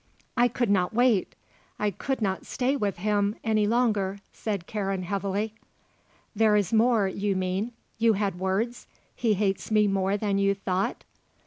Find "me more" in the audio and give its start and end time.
9.69-10.17